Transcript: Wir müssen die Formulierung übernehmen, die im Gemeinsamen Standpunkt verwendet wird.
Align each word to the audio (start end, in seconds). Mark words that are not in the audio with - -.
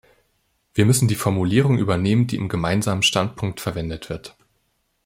Wir 0.73 0.87
müssen 0.87 1.07
die 1.07 1.13
Formulierung 1.13 1.77
übernehmen, 1.77 2.25
die 2.25 2.35
im 2.37 2.49
Gemeinsamen 2.49 3.03
Standpunkt 3.03 3.61
verwendet 3.61 4.09
wird. 4.09 4.35